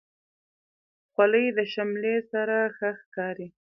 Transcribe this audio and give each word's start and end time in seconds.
خولۍ 1.11 1.45
د 1.57 1.59
شملې 1.73 2.15
سره 2.31 2.57
ښه 2.77 2.89
ښکاري. 3.01 3.47